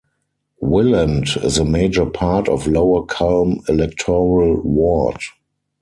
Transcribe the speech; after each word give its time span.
"Willand" 0.63 1.37
is 1.43 1.59
a 1.59 1.63
major 1.63 2.07
part 2.07 2.49
of 2.49 2.65
Lower 2.65 3.03
Culm 3.05 3.61
electoral 3.69 4.59
ward. 4.63 5.21